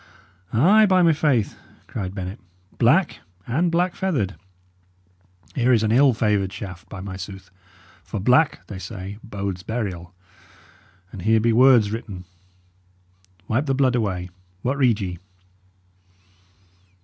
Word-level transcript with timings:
"Ay, 0.51 0.87
by 0.87 1.03
my 1.03 1.13
faith!" 1.13 1.59
cried 1.85 2.15
Bennet. 2.15 2.39
"Black, 2.79 3.19
and 3.45 3.71
black 3.71 3.93
feathered. 3.93 4.33
Here 5.53 5.71
is 5.71 5.83
an 5.83 5.91
ill 5.91 6.11
favoured 6.15 6.51
shaft, 6.51 6.89
by 6.89 7.01
my 7.01 7.17
sooth! 7.17 7.51
for 8.03 8.19
black, 8.19 8.65
they 8.65 8.79
say, 8.79 9.19
bodes 9.23 9.61
burial. 9.61 10.11
And 11.11 11.21
here 11.21 11.39
be 11.39 11.53
words 11.53 11.91
written. 11.91 12.23
Wipe 13.47 13.67
the 13.67 13.75
blood 13.75 13.93
away. 13.93 14.31
What 14.63 14.75
read 14.79 14.99
ye?" 15.01 15.19